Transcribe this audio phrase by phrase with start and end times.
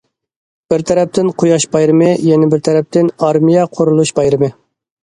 [0.73, 4.53] بىر تەرەپتىن« قۇياش بايرىمى»، يەنە بىر تەرەپتىن« ئارمىيە قۇرۇلۇش بايرىمى».